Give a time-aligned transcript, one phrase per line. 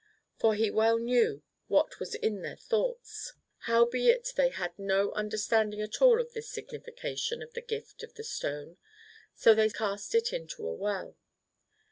[0.39, 3.33] For He well knew what was in their thoughts.
[3.67, 8.15] Howbeit, they had no under standing at all of this signification of the gift of
[8.15, 8.77] the stone;
[9.35, 11.17] so they cast it into a well.